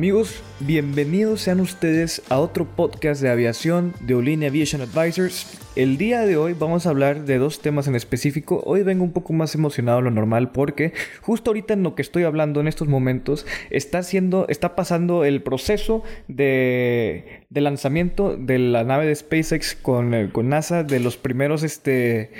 [0.00, 5.60] Amigos, bienvenidos sean ustedes a otro podcast de aviación de Olin Aviation Advisors.
[5.76, 8.62] El día de hoy vamos a hablar de dos temas en específico.
[8.64, 12.00] Hoy vengo un poco más emocionado de lo normal porque justo ahorita en lo que
[12.00, 18.84] estoy hablando en estos momentos está haciendo, está pasando el proceso de, lanzamiento de la
[18.84, 22.30] nave de SpaceX con, eh, con NASA de los primeros, este,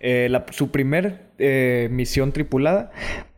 [0.00, 2.92] eh, su primer eh, misión tripulada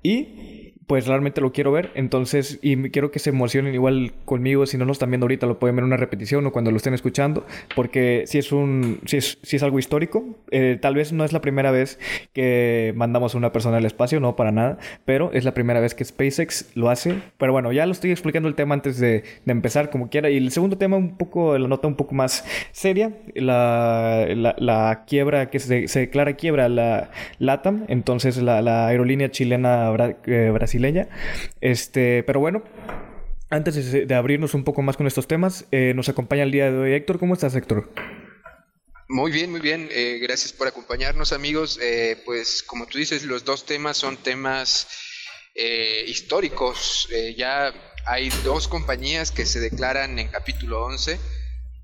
[0.04, 0.61] y
[0.92, 1.90] pues realmente lo quiero ver.
[1.94, 4.66] Entonces, y quiero que se emocionen igual conmigo.
[4.66, 6.76] Si no lo están viendo ahorita, lo pueden ver en una repetición o cuando lo
[6.76, 7.46] estén escuchando.
[7.74, 10.22] Porque si es un, si es, si es algo histórico.
[10.50, 11.98] Eh, tal vez no es la primera vez
[12.34, 14.76] que mandamos a una persona al espacio, no para nada.
[15.06, 17.14] Pero es la primera vez que SpaceX lo hace.
[17.38, 20.28] Pero bueno, ya lo estoy explicando el tema antes de, empezar, como quiera.
[20.28, 23.14] Y el segundo tema, un poco, la nota un poco más seria.
[23.34, 24.26] La,
[24.58, 27.86] la, quiebra, que se, se, declara quiebra la LATAM.
[27.88, 29.90] Entonces, la, aerolínea chilena
[30.26, 30.81] eh, brasileña
[31.60, 32.62] este, pero bueno,
[33.52, 36.78] antes de, abrirnos un poco más con estos temas, eh, nos acompaña el día de
[36.78, 37.18] hoy Héctor.
[37.18, 37.92] ¿Cómo estás, Héctor?
[39.08, 39.90] Muy bien, muy bien.
[39.92, 41.78] Eh, gracias por acompañarnos, amigos.
[41.82, 44.88] Eh, pues como tú dices, los dos temas son temas
[46.06, 47.10] históricos.
[47.36, 47.74] ya
[48.06, 51.18] hay dos compañías que se declaran en capítulo 11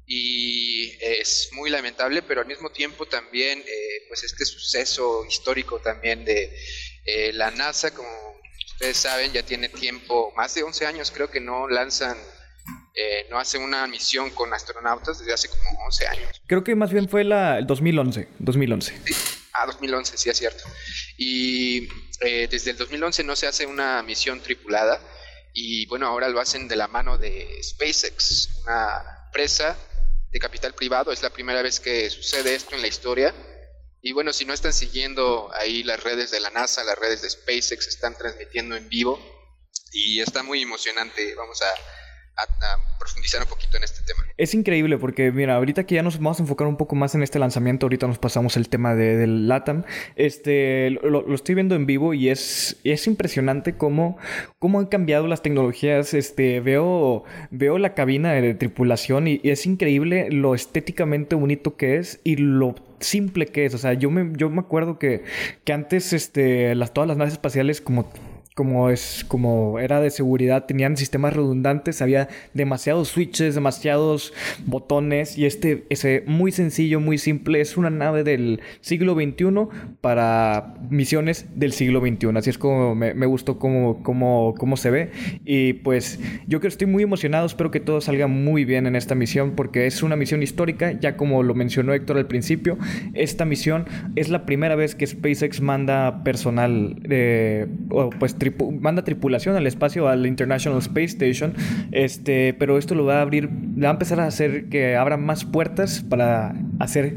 [0.07, 3.63] y es muy lamentable, pero al mismo tiempo también,
[4.09, 6.51] pues este suceso histórico también de
[7.35, 8.28] la NASA como
[8.79, 12.17] ustedes saben, ya tiene tiempo, más de 11 años creo que no lanzan,
[12.95, 16.41] eh, no hacen una misión con astronautas desde hace como 11 años.
[16.47, 18.95] Creo que más bien fue la, el 2011, 2011.
[19.55, 20.63] Ah, 2011, sí es cierto.
[21.17, 21.89] Y
[22.21, 25.01] eh, desde el 2011 no se hace una misión tripulada
[25.53, 29.77] y bueno, ahora lo hacen de la mano de SpaceX, una empresa
[30.31, 31.11] de capital privado.
[31.11, 33.35] Es la primera vez que sucede esto en la historia.
[34.01, 37.31] Y bueno, si no están siguiendo ahí las redes de la NASA, las redes de
[37.31, 39.19] SpaceX están transmitiendo en vivo
[39.93, 41.35] y está muy emocionante.
[41.35, 41.75] Vamos a,
[42.99, 44.25] profundizar un poquito en este tema.
[44.39, 47.25] Es increíble porque, mira, ahorita que ya nos vamos a enfocar un poco más en
[47.25, 49.83] este lanzamiento, ahorita nos pasamos el tema de, del LATAM,
[50.15, 54.17] este, lo, estoy viendo en vivo y es, es impresionante cómo,
[54.61, 56.15] cómo han cambiado las tecnologías.
[56.15, 61.97] Este, veo, veo la cabina de tripulación y, y es increíble lo estéticamente bonito que
[61.97, 63.75] es y lo simple que es.
[63.75, 65.23] O sea, yo me, yo me acuerdo que,
[65.65, 68.09] que antes este, las, todas las naves espaciales como
[68.59, 74.33] como es como era de seguridad, tenían sistemas redundantes, había demasiados switches, demasiados
[74.67, 79.69] botones y este ese muy sencillo, muy simple, es una nave del siglo XXI
[80.01, 82.37] para misiones del siglo XXI.
[82.37, 85.13] Así es como me, gustó cómo, cómo, cómo se ve
[85.45, 89.15] y pues yo que estoy muy emocionado, espero que todo salga muy bien en esta
[89.15, 92.77] misión porque es una misión histórica, ya como lo mencionó Héctor al principio,
[93.15, 93.87] esta misión
[94.17, 97.69] es la primera vez que SpaceX manda personal eh,
[98.19, 98.35] pues
[98.81, 101.55] manda tripulación al espacio, al International Space Station,
[101.93, 105.45] este, pero esto lo va a abrir, va a empezar a hacer que abra más
[105.45, 107.17] puertas para hacer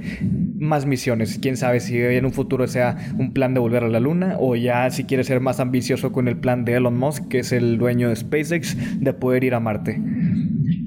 [0.57, 1.39] más misiones.
[1.41, 4.55] Quién sabe si en un futuro sea un plan de volver a la Luna o
[4.55, 7.77] ya si quiere ser más ambicioso con el plan de Elon Musk, que es el
[7.77, 9.99] dueño de SpaceX, de poder ir a Marte.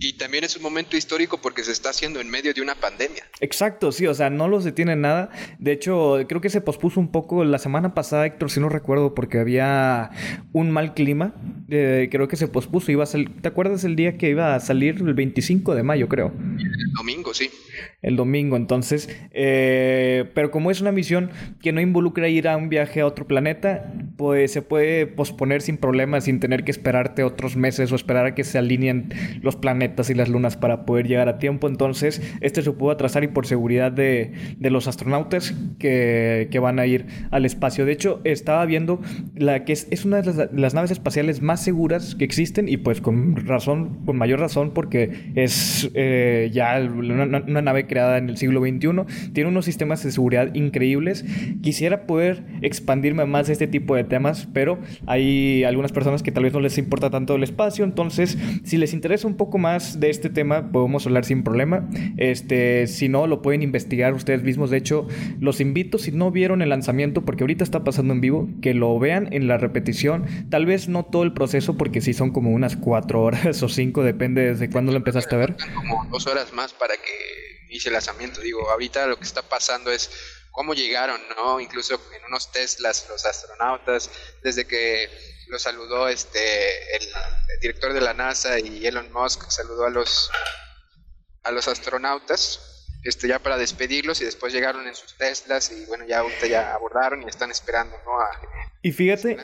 [0.01, 3.25] Y también es un momento histórico porque se está haciendo en medio de una pandemia.
[3.41, 5.31] Exacto, sí, o sea, no los detiene nada.
[5.59, 9.15] De hecho, creo que se pospuso un poco la semana pasada, Héctor, si no recuerdo,
[9.15, 10.11] porque había
[10.53, 11.35] un mal clima.
[11.69, 12.93] Eh, creo que se pospuso.
[12.93, 14.97] Iba a ¿Te acuerdas el día que iba a salir?
[14.97, 16.33] El 25 de mayo, creo.
[16.59, 17.51] El domingo, sí.
[18.05, 19.09] El domingo, entonces.
[19.33, 21.31] Eh, pero como es una misión
[21.61, 25.79] que no involucra ir a un viaje a otro planeta, pues se puede posponer sin
[25.79, 29.09] problemas, sin tener que esperarte otros meses o esperar a que se alineen
[29.43, 31.67] los planetas y las lunas para poder llegar a tiempo.
[31.67, 36.79] Entonces, este se pudo atrasar y por seguridad de, de los astronautas que, que, van
[36.79, 37.85] a ir al espacio.
[37.85, 39.01] De hecho, estaba viendo
[39.35, 43.01] la que es, es una de las, naves espaciales más seguras que existen y pues
[43.01, 48.37] con razón, con mayor razón, porque es eh, ya una, una, nave creada en el
[48.37, 49.31] siglo XXI.
[49.33, 51.25] Tiene unos sistemas de seguridad increíbles.
[51.63, 56.43] Quisiera poder expandirme más de este tipo de temas, pero hay algunas personas que tal
[56.43, 60.11] vez no les importa tanto el espacio, entonces si les interesa un poco más de
[60.11, 61.89] este tema, podemos hablar sin problema.
[62.17, 64.71] Este, si no, lo pueden investigar ustedes mismos.
[64.71, 65.07] De hecho,
[65.39, 68.99] los invito, si no vieron el lanzamiento, porque ahorita está pasando en vivo, que lo
[68.99, 70.25] vean en la repetición.
[70.51, 74.03] Tal vez no todo el proceso, porque sí son como unas cuatro horas o cinco,
[74.03, 75.57] depende desde cuándo lo empezaste a ver.
[75.77, 78.41] Como dos horas más para que inicie el lanzamiento.
[78.41, 80.09] Digo, ahorita lo que está pasando es
[80.53, 81.59] cómo llegaron, ¿no?
[81.59, 84.11] Incluso en unos Teslas los astronautas,
[84.43, 85.11] desde que
[85.49, 87.09] lo saludó este el,
[87.61, 90.31] director de la NASA y Elon Musk saludó a los
[91.43, 96.07] a los astronautas este ya para despedirlos y después llegaron en sus Teslas y bueno
[96.07, 98.31] ya ahorita ya abordaron y están esperando no a,
[98.85, 99.39] y fíjate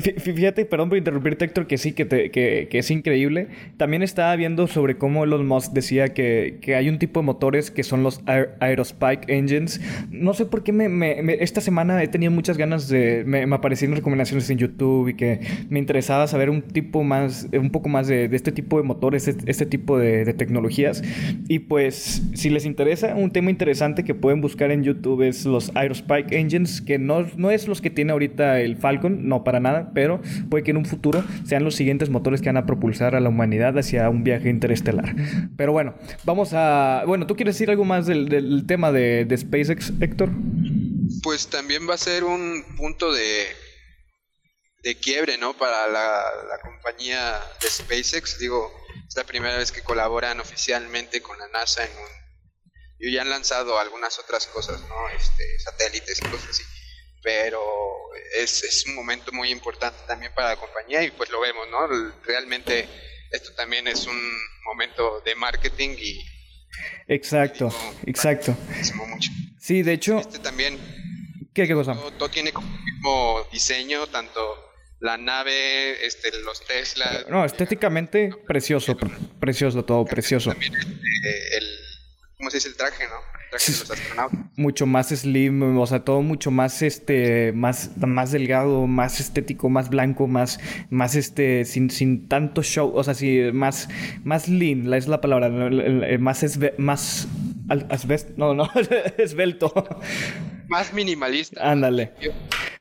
[0.00, 3.48] Fíjate, perdón por interrumpirte, Héctor, que sí, que, te, que, que, es increíble.
[3.78, 7.70] También estaba viendo sobre cómo Elon Musk decía que, que hay un tipo de motores
[7.70, 9.80] que son los Aerospike Engines.
[10.10, 13.24] No sé por qué me, me, esta semana he tenido muchas ganas de...
[13.26, 15.40] Me, me, aparecieron recomendaciones en YouTube y que
[15.70, 19.26] me interesaba saber un tipo más, un poco más de, de este tipo de motores,
[19.26, 21.02] este, este tipo de, de, tecnologías.
[21.48, 25.74] Y pues, si les interesa, un tema interesante que pueden buscar en YouTube es los
[25.74, 29.78] Aerospike Engines, que no, no es los que tiene ahorita el Falcon, no para nada
[29.94, 30.20] pero
[30.50, 33.28] puede que en un futuro sean los siguientes motores que van a propulsar a la
[33.28, 35.14] humanidad hacia un viaje interestelar.
[35.56, 37.02] Pero bueno, vamos a...
[37.06, 40.30] Bueno, ¿tú quieres decir algo más del, tema de, SpaceX, Héctor?
[41.22, 43.46] Pues también va a ser un punto de,
[44.82, 45.56] de quiebre, ¿no?
[45.56, 48.38] Para la, compañía de SpaceX.
[48.38, 48.70] Digo,
[49.06, 52.18] es la primera vez que colaboran oficialmente con la NASA en un...
[53.00, 55.08] Y ya han lanzado algunas otras cosas, ¿no?
[55.16, 56.64] Este, satélites y cosas así
[57.28, 57.60] pero
[58.38, 61.86] es, es, un momento muy importante también para la compañía y pues lo vemos, ¿no?
[62.24, 62.88] Realmente
[63.30, 64.18] esto también es un
[64.64, 66.24] momento de marketing y...
[67.06, 67.68] Exacto,
[68.06, 68.56] exacto.
[68.94, 69.30] Mucho.
[69.60, 70.20] Sí, de hecho...
[70.20, 70.78] Este también...
[71.52, 71.94] ¿Qué, qué cosa?
[72.16, 74.40] Todo, tiene como el mismo diseño, tanto
[75.00, 77.26] la nave, este, los Tesla...
[77.28, 78.96] No, estéticamente precioso,
[79.38, 80.48] precioso todo, precioso.
[80.52, 81.78] También este, el,
[82.38, 82.68] ¿cómo se dice?
[82.70, 83.37] El traje, ¿no?
[84.56, 89.88] Mucho más slim, o sea, todo mucho más este más más delgado, más estético, más
[89.88, 90.60] blanco, más
[90.90, 93.88] más este sin, sin tanto show, o sea, sí, más
[94.24, 95.48] más lean, es la palabra,
[96.18, 97.28] más es más
[98.36, 98.68] no, no,
[99.18, 99.72] esbelto.
[100.68, 101.70] Más minimalista.
[101.70, 102.12] Ándale.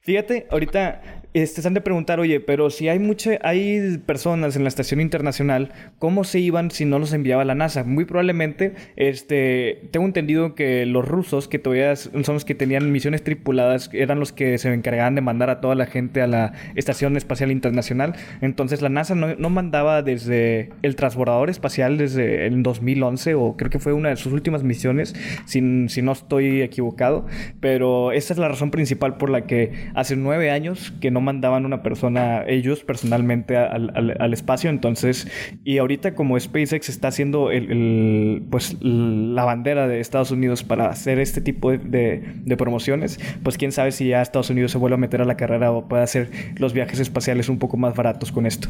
[0.02, 4.64] Fíjate, ahorita este, se han de preguntar, oye, pero si hay mucha, hay personas en
[4.64, 7.84] la estación internacional, ¿cómo se iban si no los enviaba la NASA?
[7.84, 13.24] Muy probablemente, este, tengo entendido que los rusos, que todavía son los que tenían misiones
[13.24, 17.18] tripuladas, eran los que se encargaban de mandar a toda la gente a la estación
[17.18, 18.16] espacial internacional.
[18.42, 23.80] Entonces la NASA no, mandaba desde el transbordador espacial desde el 2011, o creo que
[23.80, 27.26] fue una de sus últimas misiones, si, si no estoy equivocado.
[27.60, 31.66] Pero esa es la razón principal por la que hace nueve años que no mandaban
[31.66, 34.70] una persona, ellos personalmente, al, espacio.
[34.70, 35.28] Entonces,
[35.66, 41.20] y ahorita como SpaceX está haciendo el, pues la bandera de Estados Unidos para hacer
[41.20, 44.98] este tipo de, de, promociones, pues quién sabe si ya Estados Unidos se vuelve a
[44.98, 48.46] meter a la carrera o puede hacer los viajes espaciales un poco más baratos con
[48.46, 48.70] esto.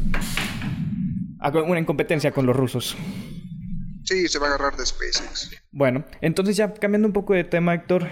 [1.66, 2.96] Una incompetencia con los rusos.
[4.08, 5.50] Sí, se va a agarrar de SpaceX.
[5.70, 8.08] Bueno, entonces ya cambiando un poco de tema, Héctor,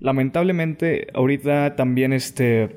[0.00, 2.76] lamentablemente ahorita también este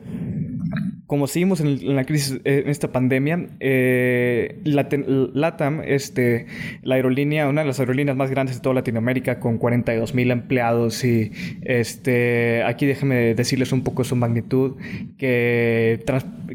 [1.12, 6.46] como seguimos en, la crisis, eh, en esta pandemia, eh, LATAM, este,
[6.84, 11.04] la aerolínea, una de las aerolíneas más grandes de toda Latinoamérica, con 42 mil empleados
[11.04, 14.78] y este, aquí déjenme decirles un poco su magnitud,
[15.18, 16.02] que,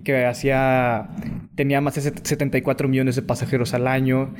[0.02, 1.10] que hacía,
[1.54, 4.32] tenía más de 74 millones de pasajeros al año,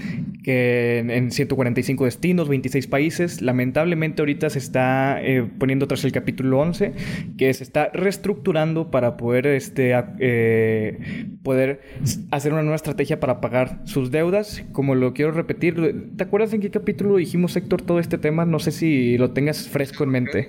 [0.42, 3.42] que en, 145 destinos, 26 países.
[3.42, 6.94] Lamentablemente ahorita se está eh, poniendo tras el capítulo 11,
[7.36, 11.98] que se está reestructurando para poder este, eh, poder
[12.30, 14.62] hacer una nueva estrategia para pagar sus deudas.
[14.72, 18.44] Como lo quiero repetir, ¿te acuerdas en qué capítulo dijimos, Héctor, todo este tema?
[18.44, 20.48] No sé si lo tengas fresco en mente.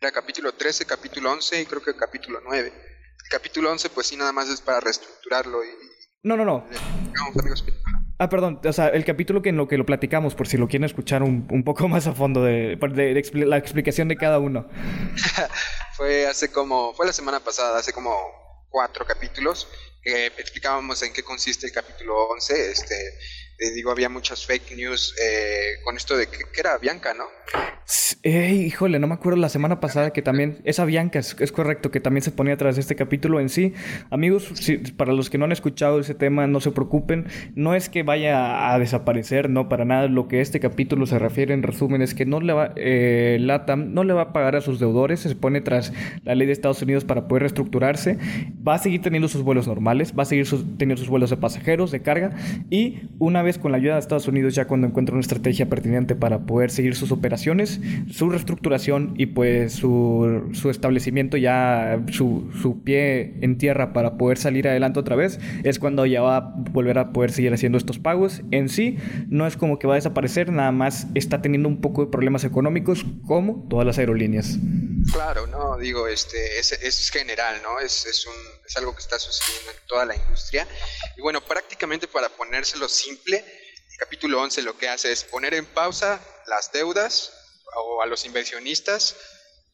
[0.00, 2.72] Era capítulo 13, capítulo 11 y creo que capítulo 9.
[2.72, 5.68] El capítulo 11 pues sí nada más es para reestructurarlo y...
[6.22, 6.66] No, no, no.
[8.20, 10.66] Ah, perdón, o sea, el capítulo que en lo que lo platicamos, por si lo
[10.66, 14.68] quieren escuchar un, un poco más a fondo de, de, la explicación de cada uno.
[15.96, 18.12] fue hace como, fue la semana pasada, hace como
[18.70, 19.68] cuatro capítulos,
[20.02, 22.70] que explicábamos en qué consiste el capítulo 11.
[22.72, 22.96] Este,
[23.74, 27.28] digo, había muchas fake news eh, con esto de que, era Bianca, ¿no?
[28.22, 32.22] Híjole, no me acuerdo la semana pasada que también, esa Bianca, es, correcto, que también
[32.22, 33.72] se ponía atrás este capítulo en sí.
[34.10, 34.52] Amigos,
[34.96, 38.72] para los que no han escuchado ese tema, no se preocupen, no es que vaya
[38.72, 40.08] a desaparecer, no, para nada.
[40.08, 43.94] Lo que este capítulo se refiere en resumen es que no le va, eh, LATAM
[43.94, 45.92] no le va a pagar a sus deudores, se pone tras
[46.24, 48.18] la ley de Estados Unidos para poder reestructurarse,
[48.66, 51.90] va a seguir teniendo sus vuelos normales, va a seguir teniendo sus vuelos de pasajeros,
[51.90, 52.32] de carga,
[52.68, 56.14] y una vez con la ayuda de Estados Unidos, ya cuando encuentre una estrategia pertinente
[56.14, 57.77] para poder seguir sus operaciones,
[58.10, 64.38] su reestructuración y pues su, su establecimiento ya, su, su, pie en tierra para poder
[64.38, 67.98] salir adelante otra vez, es cuando ya va a volver a poder seguir haciendo estos
[67.98, 68.42] pagos.
[68.50, 72.04] En sí, no es como que va a desaparecer, nada más está teniendo un poco
[72.04, 74.58] de problemas económicos como todas las aerolíneas.
[75.12, 77.80] Claro, no, digo, este, es, es general, ¿no?
[77.80, 78.34] Es, es, un,
[78.66, 80.66] es algo que está sucediendo en toda la industria.
[81.16, 83.44] Y bueno, prácticamente para ponérselo simple,
[83.98, 87.37] capítulo 11 lo que hace es poner en pausa las deudas
[87.80, 89.16] o a los inversionistas,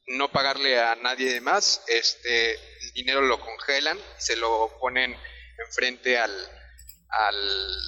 [0.06, 5.16] no pagarle a nadie más, este, el dinero lo congelan, se lo ponen
[5.66, 6.32] enfrente al,
[7.08, 7.78] al,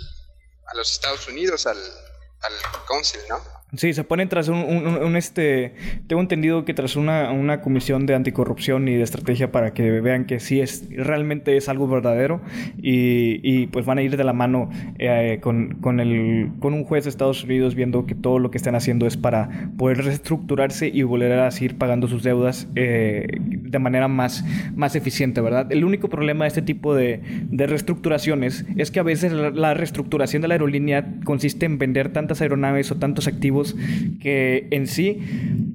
[0.66, 2.54] a los Estados Unidos, al, al
[2.86, 3.55] Council, ¿no?
[3.76, 5.74] Sí, se ponen tras un, este...
[6.06, 10.24] Tengo entendido que tras una, una, comisión de anticorrupción y de estrategia para que vean
[10.24, 10.88] que sí es...
[10.90, 12.40] Realmente es algo verdadero
[12.78, 16.84] y, y pues van a ir de la mano eh, con, con, el, con un
[16.84, 20.88] juez de Estados Unidos viendo que todo lo que están haciendo es para poder reestructurarse
[20.88, 25.70] y volver a seguir pagando sus deudas eh, de manera más, más eficiente, ¿verdad?
[25.70, 29.74] El único problema de este tipo de, de reestructuraciones es que a veces la, la
[29.74, 33.65] reestructuración de la aerolínea consiste en vender tantas aeronaves o tantos activos
[34.20, 35.18] que en sí,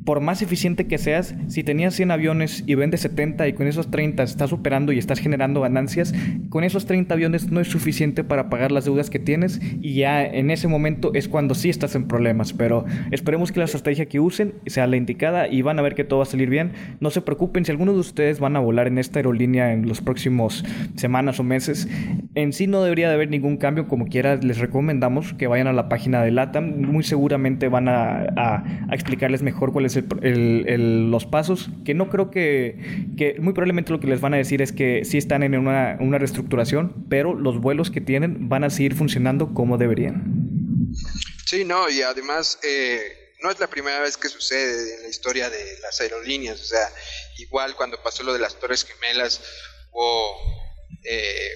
[0.06, 3.92] por más eficiente que seas, si tenías 100 aviones y vendes 70 y con esos
[3.92, 6.14] 30 estás superando y estás generando ganancias,
[6.50, 10.26] con esos 30 aviones no es suficiente para pagar las deudas que tienes y ya
[10.26, 12.54] en ese momento es cuando sí estás en problemas.
[12.54, 16.04] Pero esperemos que la estrategia que usen sea la indicada y van a ver que
[16.04, 16.72] todo va a salir bien.
[17.00, 20.02] No se preocupen si algunos de ustedes van a volar en esta aerolínea en los
[20.02, 20.66] próximos
[20.96, 21.88] semanas o meses.
[22.36, 25.74] En sí no debería de haber ningún cambio, como quiera les recomendamos que vayan a
[25.74, 26.82] la página de LATAM.
[26.82, 34.00] Muy seguramente van a, explicarles mejor los pasos, que no creo que, muy probablemente lo
[34.00, 37.60] que les van a decir es que sí están en una, una reestructuración, pero los
[37.60, 40.24] vuelos que tienen van a seguir funcionando como deberían.
[41.46, 45.50] Sí, no, y además eh, no es la primera vez que sucede en la historia
[45.50, 46.92] de las aerolíneas, o sea,
[47.38, 49.42] igual cuando pasó lo de las Torres Gemelas
[49.92, 50.38] hubo
[51.04, 51.52] eh,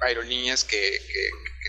[0.00, 0.98] aerolíneas que,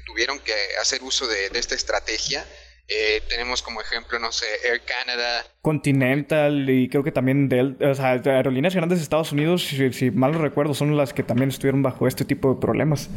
[0.05, 2.45] tuvieron que hacer uso de esta estrategia
[2.87, 5.45] eh, tenemos como ejemplo, no sé, Air Canada.
[5.61, 10.33] Continental y creo que también Delta, o sea, aerolíneas grandes de Estados Unidos, si, mal
[10.33, 13.09] lo recuerdo, son las que también estuvieron bajo este tipo de problemas.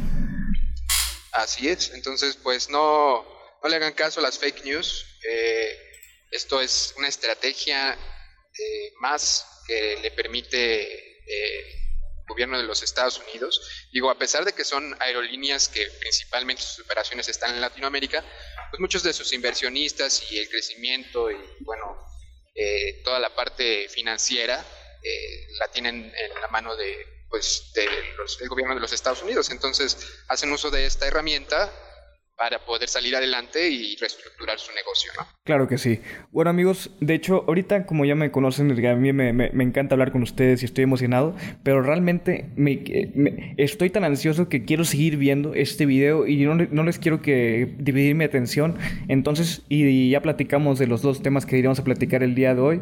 [1.33, 3.25] Así es, entonces pues no,
[3.61, 5.05] no le hagan caso a las fake news.
[5.29, 5.77] Eh,
[6.31, 11.03] esto es una estrategia eh, más que le permite
[12.27, 13.87] gobierno de los Estados Unidos.
[13.91, 18.23] Digo, a pesar de que son aerolíneas que principalmente sus operaciones están en Latinoamérica,
[18.69, 21.97] pues muchos de sus inversionistas y el crecimiento y bueno,
[22.55, 24.65] eh, toda la parte financiera
[25.03, 27.87] eh, la tienen en la mano de pues de
[28.39, 29.49] del gobierno de los Estados Unidos.
[29.49, 29.97] Entonces
[30.27, 31.71] hacen uso de esta herramienta
[32.37, 35.25] para poder salir adelante y reestructurar su negocio, ¿no?
[35.43, 36.01] Claro que sí.
[36.31, 40.11] Bueno amigos, de hecho ahorita como ya me conocen, a mí me, me, encanta hablar
[40.11, 42.83] con ustedes y estoy emocionado, pero realmente me,
[43.57, 47.75] estoy tan ansioso que quiero seguir viendo este video y no, no, les quiero que
[47.79, 48.77] dividir mi atención.
[49.07, 52.61] Entonces, y, ya platicamos de los dos temas que iríamos a platicar el día de
[52.61, 52.81] hoy.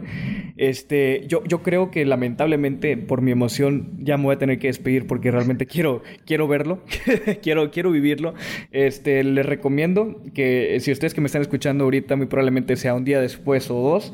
[0.57, 4.67] Este, yo, yo creo que lamentablemente por mi emoción ya me voy a tener que
[4.67, 6.83] despedir porque realmente quiero, quiero verlo,
[7.41, 8.33] quiero, quiero vivirlo.
[8.71, 13.19] Este, recomiendo que si ustedes que me están escuchando ahorita, muy probablemente sea un día
[13.19, 14.11] después o dos,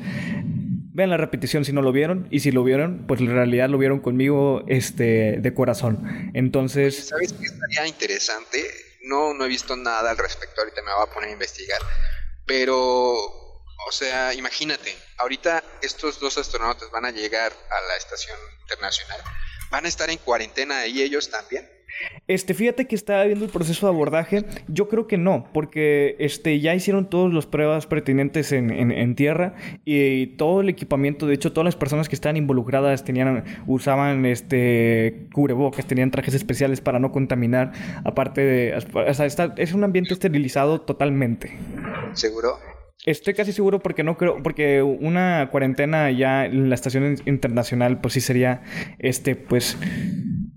[0.94, 3.78] vean la repetición si no lo vieron y si lo vieron, pues en realidad lo
[3.78, 6.30] vieron conmigo este, de corazón.
[6.34, 7.08] Entonces...
[7.08, 8.62] ¿Sabes qué estaría interesante?
[9.04, 11.80] No, no he visto nada al respecto, ahorita me voy a poner a investigar,
[12.46, 19.20] pero, o sea, imagínate, ahorita estos dos astronautas van a llegar a la estación internacional,
[19.70, 21.68] van a estar en cuarentena ahí ellos también.
[22.26, 24.44] Este, fíjate que estaba viendo el proceso de abordaje.
[24.68, 29.54] Yo creo que no, porque este, ya hicieron todas las pruebas pertinentes en, en, tierra
[29.84, 35.28] y todo el equipamiento, de hecho, todas las personas que estaban involucradas tenían, usaban este,
[35.32, 37.72] cubrebocas, tenían trajes especiales para no contaminar.
[38.04, 38.74] Aparte de.
[38.76, 41.56] O sea, está, es un ambiente esterilizado totalmente.
[42.14, 42.58] ¿Seguro?
[43.04, 48.14] Estoy casi seguro porque no creo, porque una cuarentena ya en la estación internacional, pues
[48.14, 48.62] sí sería,
[49.00, 49.76] este, pues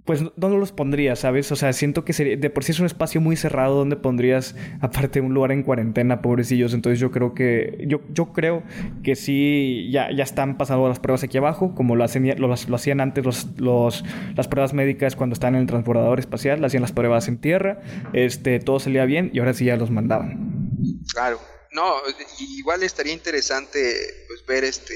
[0.05, 1.51] pues ¿dónde los pondrías, sabes?
[1.51, 4.55] O sea, siento que sería, de por sí es un espacio muy cerrado donde pondrías,
[4.79, 6.75] aparte, un lugar en cuarentena, pobrecillos.
[6.75, 8.63] Entonces yo creo que, yo, yo creo
[9.03, 12.75] que sí, ya, ya están pasando las pruebas aquí abajo, como lo, hacen, lo, lo
[12.75, 16.91] hacían antes los, los, las pruebas médicas cuando estaban en el transbordador espacial, hacían las
[16.91, 17.81] pruebas en tierra,
[18.13, 20.69] este, todo salía bien y ahora sí ya los mandaban.
[21.11, 21.39] Claro.
[21.71, 21.95] No,
[22.57, 23.79] igual estaría interesante
[24.27, 24.93] pues ver este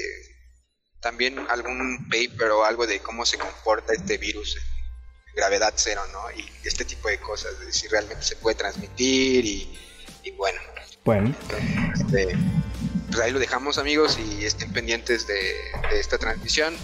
[1.01, 4.57] también algún paper o algo de cómo se comporta este virus
[5.35, 6.31] gravedad cero, ¿no?
[6.31, 9.77] Y este tipo de cosas, de si realmente se puede transmitir y,
[10.37, 10.59] bueno.
[11.03, 11.35] Bueno.
[11.93, 12.37] Este,
[13.07, 15.55] pues ahí lo dejamos amigos y estén pendientes de,
[15.89, 16.75] de esta transmisión.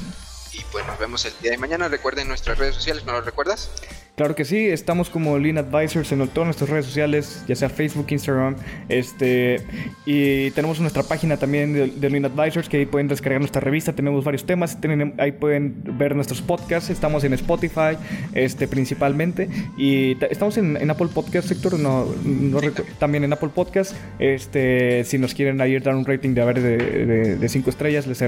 [0.52, 1.88] Y pues nos vemos el día de mañana.
[1.90, 3.70] Recuerden nuestras redes sociales, ¿no lo recuerdas?
[4.16, 8.06] Claro que sí, estamos como Lean Advisors en todas nuestras redes sociales, ya sea Facebook,
[8.10, 8.56] Instagram,
[8.88, 9.58] este,
[10.06, 14.24] y tenemos nuestra página también de, Lean Advisors que ahí pueden descargar nuestra revista, tenemos
[14.24, 14.78] varios temas,
[15.18, 17.98] ahí pueden ver nuestros podcasts, estamos en Spotify,
[18.34, 22.08] este, principalmente, y estamos en, Apple Podcast, sector, no,
[23.00, 27.36] también en Apple Podcast, este, si nos quieren ahí dar un rating de haber de,
[27.36, 28.22] de, cinco estrellas, les,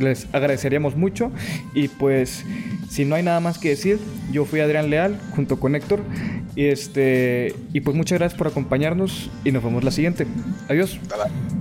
[0.00, 1.32] les agradeceríamos mucho,
[1.72, 2.44] y pues,
[2.90, 3.98] si no hay nada más que decir,
[4.32, 6.00] yo fui Adrián Leal, junto con Héctor.
[6.54, 10.26] Y, este, y pues muchas gracias por acompañarnos y nos vemos la siguiente.
[10.68, 10.98] Adiós.
[11.08, 11.59] Bye.